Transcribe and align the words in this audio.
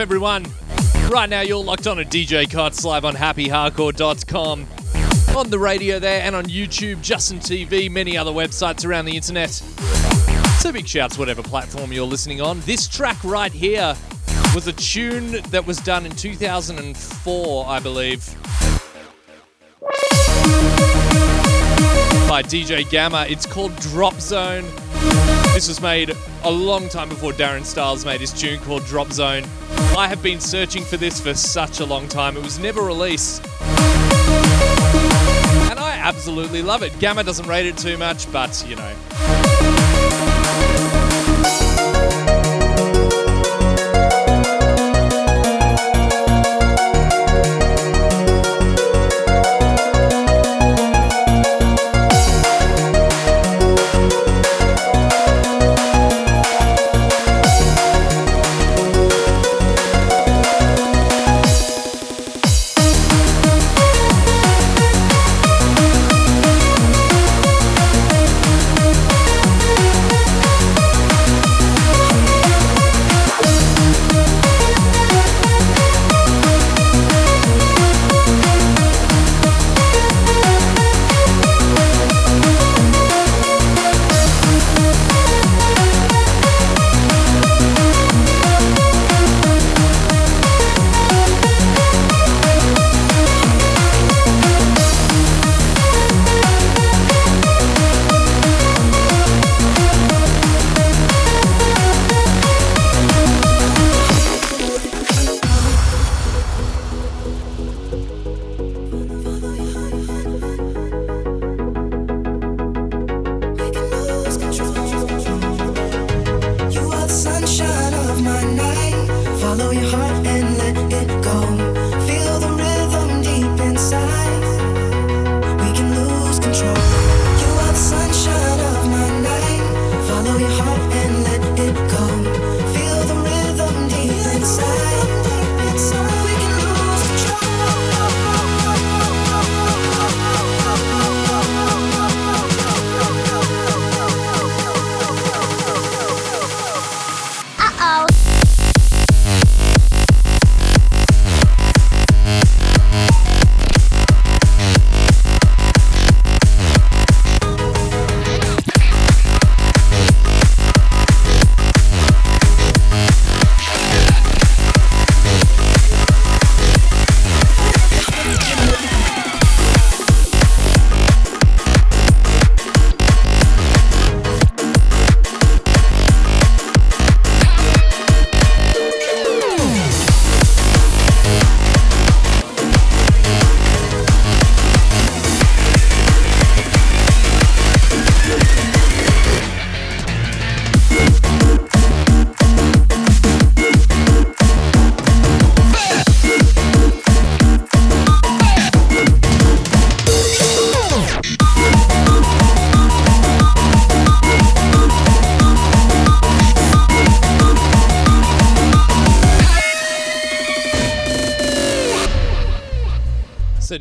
everyone? 0.00 0.46
Right 1.10 1.28
now, 1.28 1.42
you're 1.42 1.62
locked 1.62 1.86
on 1.86 1.98
a 1.98 2.04
DJ 2.04 2.50
Cuts 2.50 2.84
live 2.86 3.04
on 3.04 3.14
happyhardcore.com, 3.14 4.66
on 5.36 5.50
the 5.50 5.58
radio 5.58 5.98
there, 5.98 6.22
and 6.22 6.34
on 6.34 6.44
YouTube, 6.46 7.02
Justin 7.02 7.38
TV, 7.38 7.90
many 7.90 8.16
other 8.16 8.30
websites 8.30 8.86
around 8.86 9.04
the 9.04 9.14
internet. 9.14 9.50
So 9.50 10.72
big 10.72 10.88
shouts, 10.88 11.18
whatever 11.18 11.42
platform 11.42 11.92
you're 11.92 12.06
listening 12.06 12.40
on. 12.40 12.60
This 12.60 12.88
track 12.88 13.22
right 13.22 13.52
here 13.52 13.94
was 14.54 14.66
a 14.68 14.72
tune 14.72 15.32
that 15.50 15.66
was 15.66 15.78
done 15.78 16.06
in 16.06 16.12
2004, 16.12 17.66
I 17.68 17.78
believe. 17.80 18.24
By 22.26 22.42
DJ 22.42 22.88
Gamma. 22.88 23.26
It's 23.28 23.44
called 23.44 23.76
Drop 23.76 24.14
Zone. 24.14 24.64
This 25.54 25.68
was 25.68 25.80
made 25.80 26.16
a 26.44 26.50
long 26.50 26.88
time 26.88 27.08
before 27.08 27.32
Darren 27.32 27.64
Styles 27.64 28.04
made 28.04 28.20
his 28.20 28.32
tune 28.32 28.60
called 28.60 28.84
Drop 28.86 29.12
Zone. 29.12 29.44
I 29.96 30.06
have 30.08 30.22
been 30.22 30.40
searching 30.40 30.84
for 30.84 30.96
this 30.96 31.20
for 31.20 31.34
such 31.34 31.80
a 31.80 31.84
long 31.84 32.08
time. 32.08 32.36
It 32.36 32.42
was 32.42 32.58
never 32.58 32.82
released. 32.82 33.44
And 35.68 35.78
I 35.78 35.98
absolutely 36.00 36.62
love 36.62 36.82
it. 36.82 36.98
Gamma 36.98 37.24
doesn't 37.24 37.46
rate 37.46 37.66
it 37.66 37.76
too 37.76 37.98
much, 37.98 38.30
but 38.32 38.64
you 38.68 38.76
know. 38.76 39.39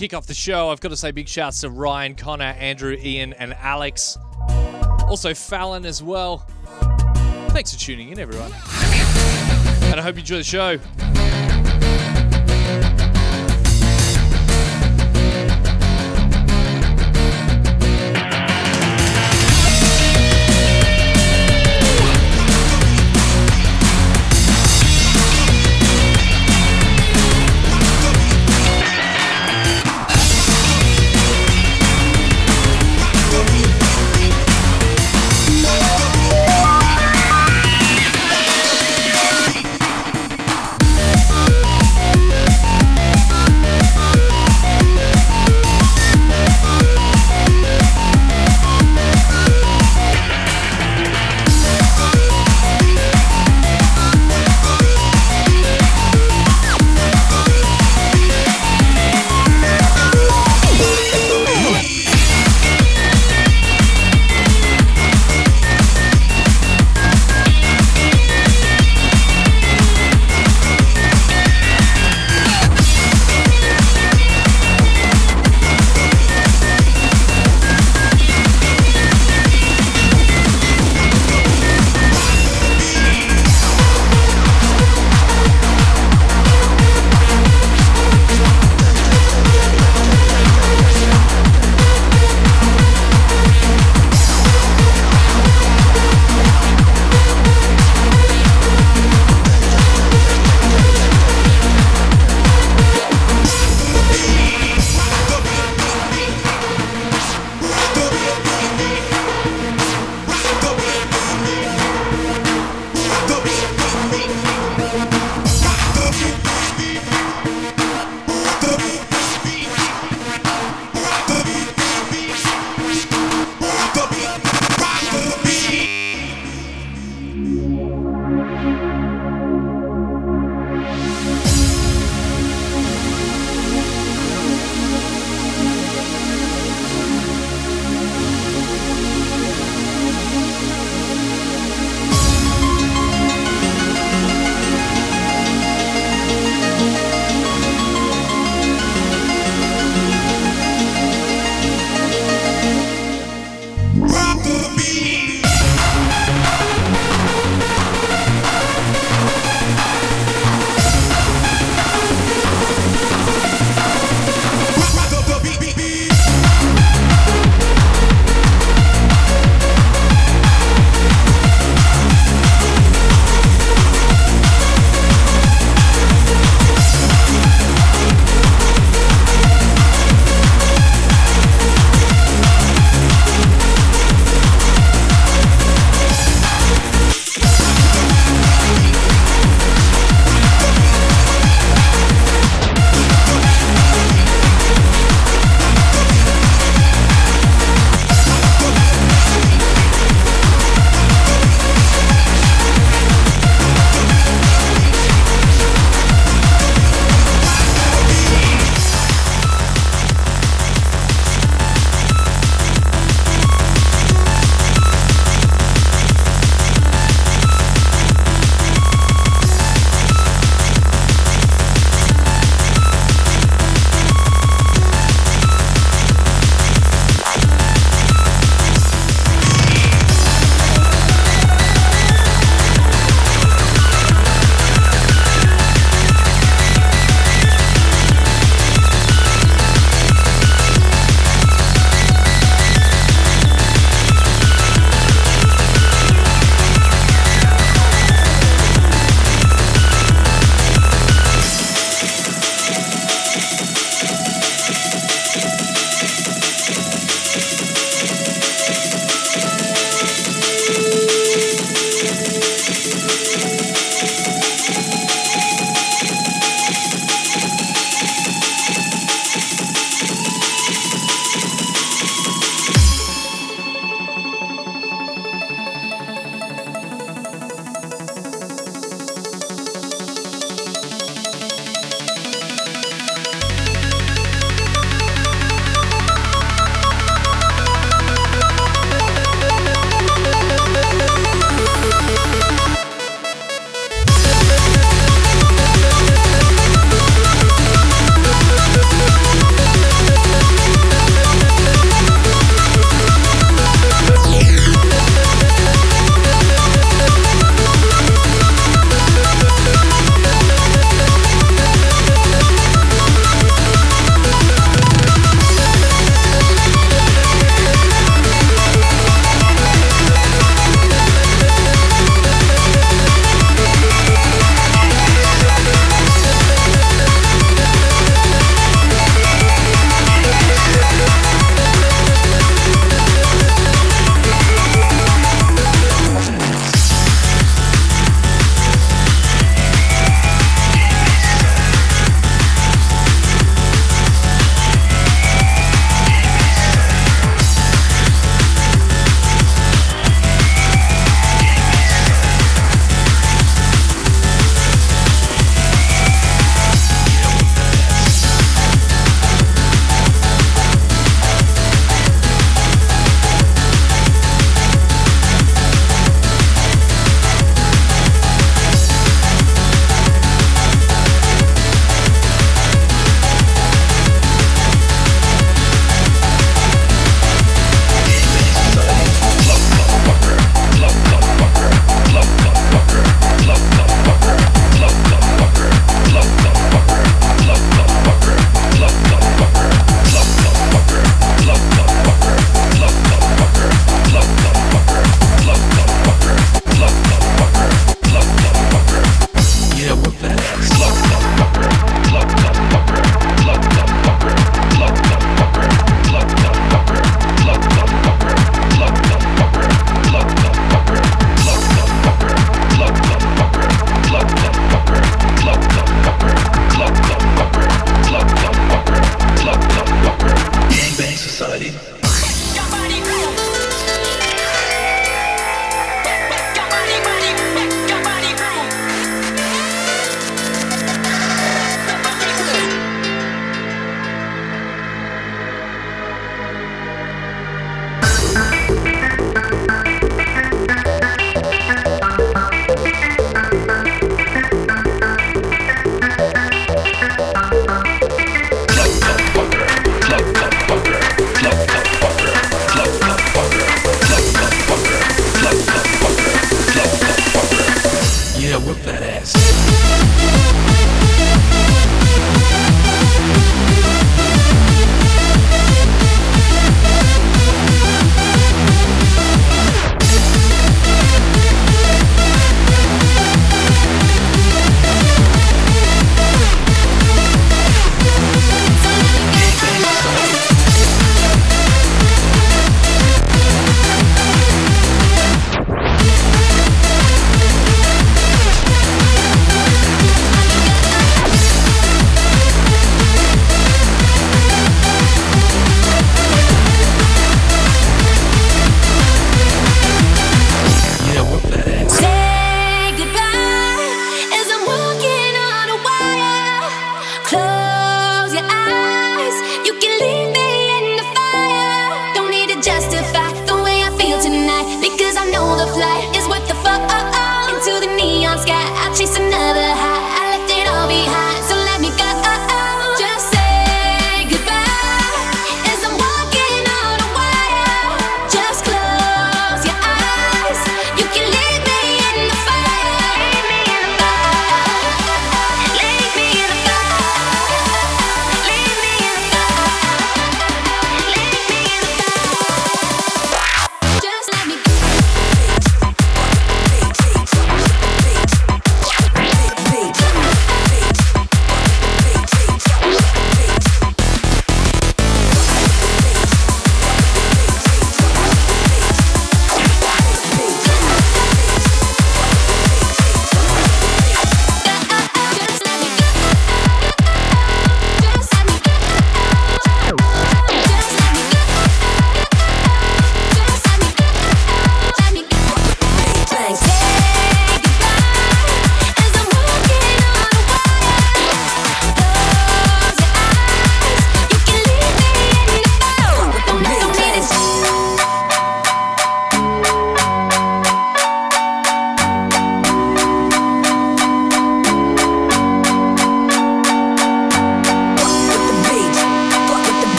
Kick 0.00 0.14
off 0.14 0.26
the 0.26 0.32
show, 0.32 0.70
I've 0.70 0.80
got 0.80 0.88
to 0.88 0.96
say 0.96 1.10
big 1.10 1.28
shouts 1.28 1.60
to 1.60 1.68
Ryan, 1.68 2.14
Connor, 2.14 2.56
Andrew, 2.58 2.96
Ian, 2.98 3.34
and 3.34 3.52
Alex. 3.60 4.16
Also, 5.06 5.34
Fallon 5.34 5.84
as 5.84 6.02
well. 6.02 6.38
Thanks 7.50 7.74
for 7.74 7.78
tuning 7.78 8.08
in, 8.08 8.18
everyone. 8.18 8.50
And 9.90 10.00
I 10.00 10.02
hope 10.02 10.14
you 10.14 10.20
enjoy 10.20 10.38
the 10.38 10.42
show. 10.42 10.78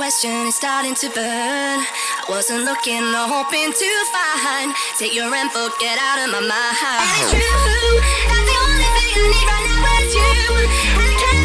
Question 0.00 0.46
is 0.46 0.54
starting 0.54 0.94
to 0.94 1.10
burn. 1.10 1.78
I 1.78 2.24
wasn't 2.26 2.64
looking 2.64 3.04
or 3.04 3.28
hoping 3.28 3.70
to 3.70 3.90
find. 4.08 4.72
Take 4.96 5.14
your 5.14 5.28
info, 5.28 5.68
get 5.76 5.98
out 6.00 6.24
of 6.24 6.32
my 6.32 6.40
mind. 6.40 7.04
And 7.04 7.20
it's 7.20 7.32
true, 7.36 7.92
that's 8.32 8.48
the 8.48 8.56
only 8.64 8.88
thing 8.96 9.10
I 9.12 9.28
need 9.28 9.46
right 9.52 9.64
now 9.68 10.00
is 10.00 10.14
you. 10.16 11.39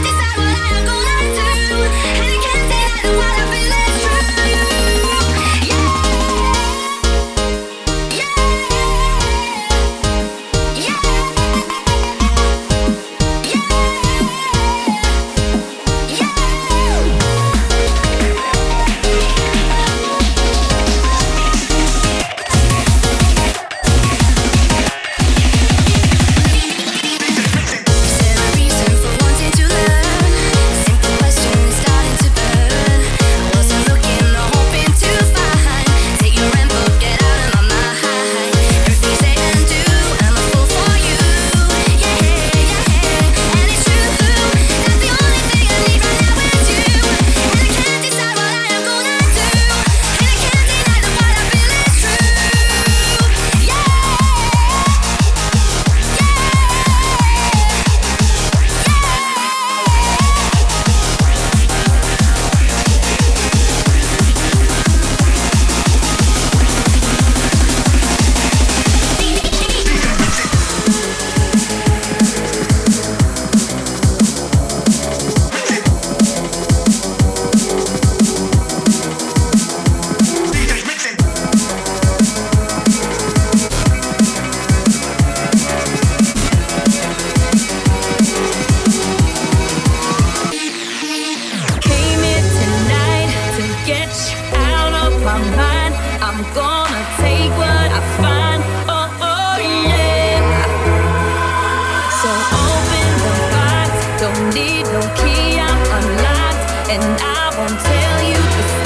no 104.92 105.02
key, 105.16 105.60
I'm 105.60 105.82
unlocked, 105.98 106.90
and 106.90 107.04
I 107.22 107.54
won't 107.58 107.80
tell 107.80 108.22
you 108.30 108.85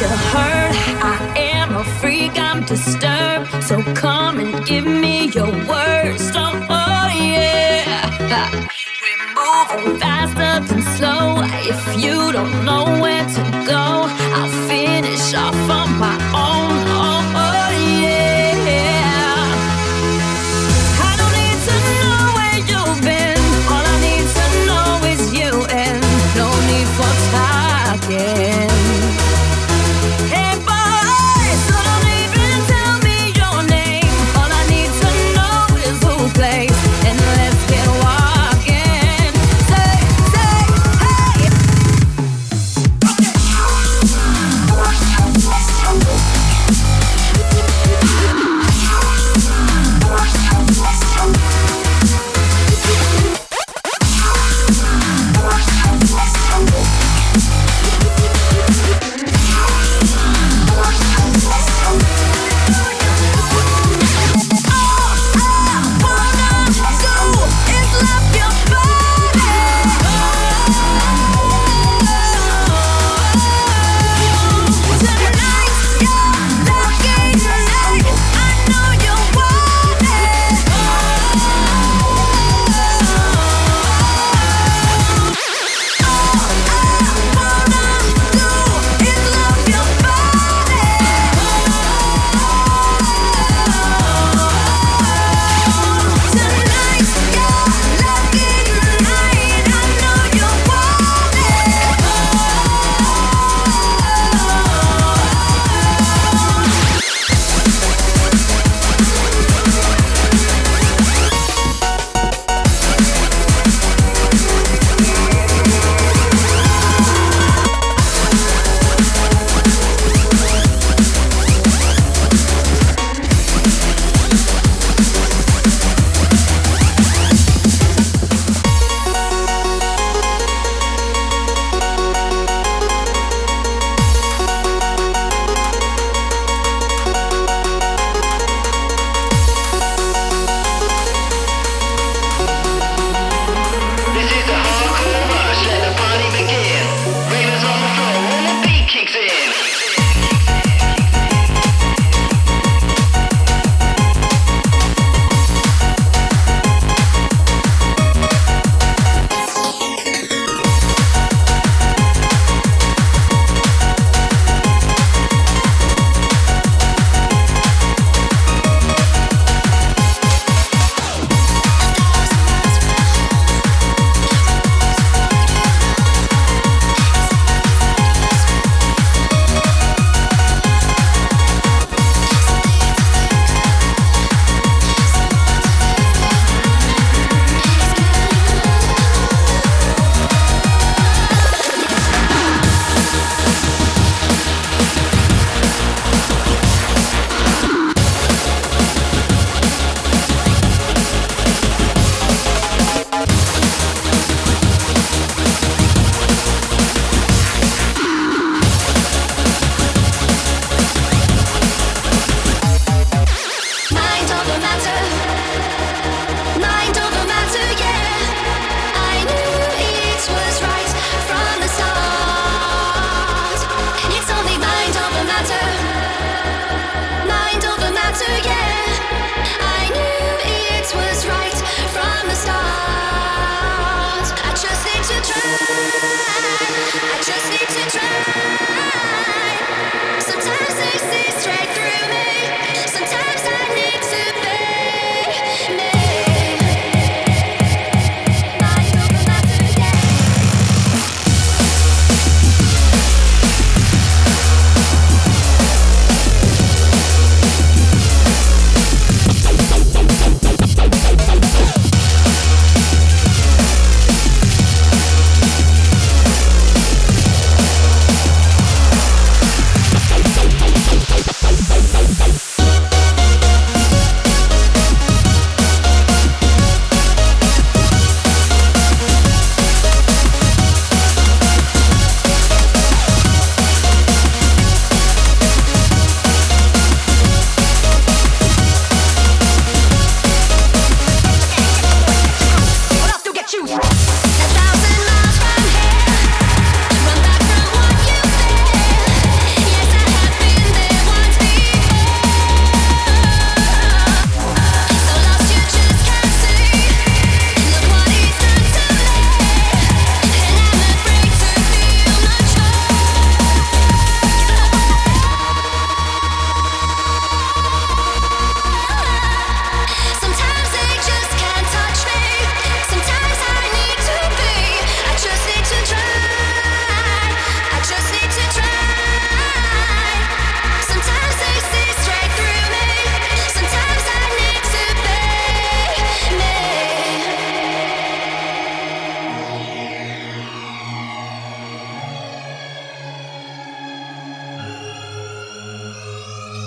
you 0.00 0.08
heard. 0.08 0.74
I 1.02 1.32
am 1.54 1.76
a 1.76 1.84
freak, 2.00 2.38
I'm 2.38 2.64
disturbed. 2.64 3.62
So 3.62 3.82
come 3.94 4.40
and 4.40 4.66
give 4.66 4.86
me 4.86 5.28
your 5.28 5.50
worst. 5.68 6.34
Yeah. 8.32 8.50
We're 9.02 9.24
moving 9.38 9.98
slow. 10.96 11.42
If 11.72 11.82
you 12.02 12.32
don't 12.32 12.64
know 12.64 12.84
where 13.02 13.26
to 13.36 13.42
go, 13.66 13.84
I'll 14.36 14.68
finish 14.68 15.34
off 15.34 15.70
on 15.70 15.98
my 15.98 16.16
own. 16.34 16.61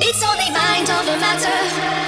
It's 0.08 0.22
only 0.22 0.52
mind 0.52 0.88
over 0.92 1.18
matter. 1.18 2.05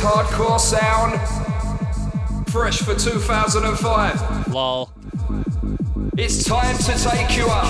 Hardcore 0.00 0.60
sound. 0.60 1.18
Fresh 2.48 2.78
for 2.78 2.94
2005. 2.94 4.48
Lol. 4.52 4.90
It's 6.16 6.44
time 6.44 6.78
to 6.78 6.92
take 6.92 7.36
you 7.36 7.46
up. 7.48 7.66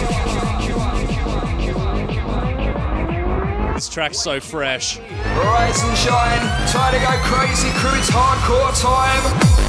This 3.75 3.89
track's 3.89 4.19
so 4.19 4.39
fresh. 4.39 4.99
Rise 4.99 5.83
and 5.83 5.97
shine. 5.97 6.69
Time 6.69 6.93
to 6.93 7.01
go 7.01 7.13
crazy, 7.25 7.71
crew. 7.79 7.99
It's 7.99 8.11
hardcore 8.11 8.79
time. 8.81 9.66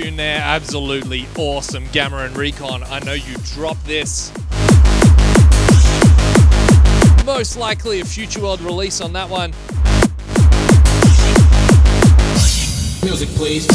Tune 0.00 0.16
there, 0.16 0.40
absolutely 0.40 1.26
awesome. 1.36 1.84
Gamma 1.92 2.18
and 2.18 2.36
Recon, 2.36 2.82
I 2.84 3.00
know 3.00 3.12
you 3.12 3.36
dropped 3.54 3.84
this. 3.84 4.32
Most 7.26 7.56
likely 7.56 8.00
a 8.00 8.04
Future 8.04 8.40
World 8.40 8.60
release 8.60 9.00
on 9.00 9.12
that 9.12 9.28
one. 9.28 9.52
Music, 13.02 13.28
please. 13.30 13.66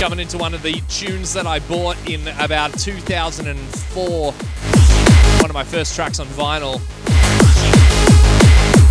Coming 0.00 0.18
into 0.18 0.38
one 0.38 0.54
of 0.54 0.62
the 0.62 0.80
tunes 0.88 1.32
that 1.34 1.46
I 1.46 1.60
bought 1.60 1.96
in 2.08 2.26
about 2.38 2.76
2004. 2.78 4.32
One 4.32 5.50
of 5.50 5.54
my 5.54 5.64
first 5.64 5.94
tracks 5.94 6.18
on 6.18 6.26
vinyl. 6.28 6.80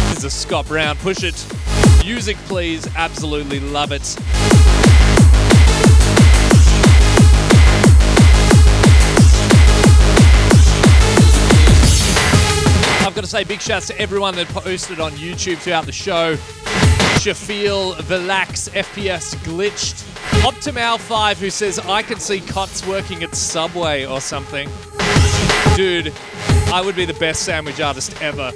This 0.09 0.19
is 0.19 0.23
a 0.23 0.29
Scott 0.29 0.67
Brown. 0.67 0.95
Push 0.97 1.23
it. 1.23 1.45
Music, 2.05 2.37
please. 2.47 2.87
Absolutely 2.95 3.59
love 3.59 3.91
it. 3.91 4.15
Got 13.19 13.25
to 13.25 13.31
say 13.31 13.43
big 13.43 13.59
shouts 13.59 13.87
to 13.87 13.99
everyone 13.99 14.33
that 14.33 14.47
posted 14.47 15.01
on 15.01 15.11
YouTube 15.11 15.57
throughout 15.57 15.85
the 15.85 15.91
show. 15.91 16.37
Shafil, 17.19 17.93
Vilax, 17.95 18.69
FPS 18.69 19.35
Glitched, 19.43 20.05
Optimal5 20.41 21.35
who 21.35 21.49
says 21.49 21.79
I 21.79 22.01
can 22.01 22.17
see 22.17 22.39
Cots 22.39 22.87
working 22.87 23.21
at 23.21 23.35
Subway 23.35 24.05
or 24.05 24.21
something. 24.21 24.69
Dude, 25.75 26.13
I 26.71 26.81
would 26.81 26.95
be 26.95 27.03
the 27.03 27.17
best 27.19 27.43
sandwich 27.43 27.81
artist 27.81 28.15
ever. 28.21 28.53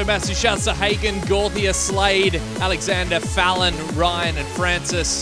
Also, 0.00 0.06
massive 0.06 0.36
shouts 0.36 0.64
to 0.64 0.72
Hagen, 0.72 1.16
Gorthia, 1.26 1.74
Slade, 1.74 2.36
Alexander, 2.58 3.20
Fallon, 3.20 3.74
Ryan, 3.94 4.34
and 4.38 4.48
Francis. 4.48 5.20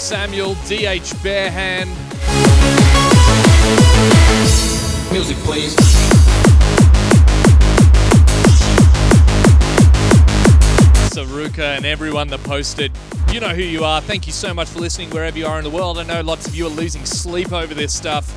Samuel, 0.00 0.54
DH 0.64 1.12
Barehand, 1.20 1.90
Music, 5.12 5.36
please. 5.44 5.76
Saruka, 11.12 11.76
and 11.76 11.84
everyone 11.84 12.28
that 12.28 12.42
posted. 12.42 12.90
You 13.32 13.38
know 13.38 13.54
who 13.54 13.62
you 13.62 13.84
are. 13.84 14.00
Thank 14.00 14.26
you 14.26 14.32
so 14.32 14.52
much 14.52 14.68
for 14.68 14.80
listening 14.80 15.08
wherever 15.10 15.38
you 15.38 15.46
are 15.46 15.56
in 15.56 15.62
the 15.62 15.70
world. 15.70 15.98
I 15.98 16.02
know 16.02 16.20
lots 16.20 16.48
of 16.48 16.54
you 16.56 16.66
are 16.66 16.70
losing 16.70 17.06
sleep 17.06 17.52
over 17.52 17.74
this 17.74 17.94
stuff, 17.94 18.28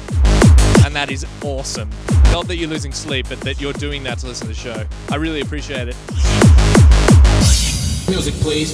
and 0.86 0.96
that 0.96 1.10
is 1.10 1.26
awesome. 1.44 1.90
Not 2.26 2.48
that 2.48 2.58
you're 2.58 2.70
losing 2.70 2.92
sleep, 2.92 3.26
but 3.28 3.40
that 3.42 3.60
you're 3.60 3.74
doing 3.74 4.04
that 4.04 4.20
to 4.20 4.28
listen 4.28 4.46
to 4.46 4.54
the 4.54 4.60
show. 4.60 4.86
I 5.10 5.16
really 5.16 5.42
appreciate 5.42 5.88
it. 5.88 5.96
Music, 8.08 8.36
please. 8.36 8.72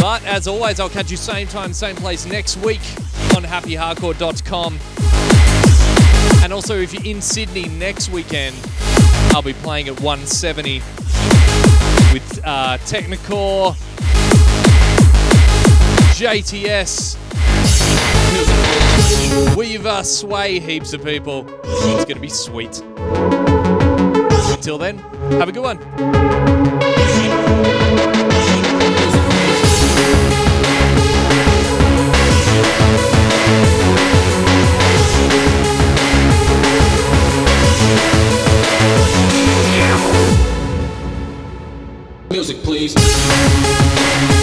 But 0.00 0.24
as 0.26 0.46
always, 0.46 0.78
I'll 0.78 0.88
catch 0.88 1.10
you 1.10 1.16
same 1.16 1.48
time, 1.48 1.72
same 1.72 1.96
place 1.96 2.24
next 2.24 2.58
week 2.58 2.82
on 3.34 3.42
happyhardcore.com. 3.42 4.78
And 6.44 6.52
also, 6.52 6.78
if 6.78 6.94
you're 6.94 7.16
in 7.16 7.20
Sydney 7.20 7.66
next 7.68 8.10
weekend, 8.10 8.54
I'll 9.32 9.42
be 9.42 9.54
playing 9.54 9.88
at 9.88 10.00
170 10.00 10.82
with 12.12 12.40
uh, 12.44 12.76
Technikore, 12.78 13.74
JTS, 16.14 17.16
Weaver, 19.56 20.02
Sway, 20.04 20.60
heaps 20.60 20.92
of 20.92 21.02
people. 21.02 21.46
It's 21.64 22.04
going 22.04 22.16
to 22.16 22.20
be 22.20 22.28
sweet. 22.28 22.80
Until 24.50 24.76
then, 24.76 24.98
have 25.38 25.48
a 25.48 25.52
good 25.52 25.62
one. 25.62 25.78
Yeah 39.74 40.51
music, 42.42 42.60
please. 42.64 44.41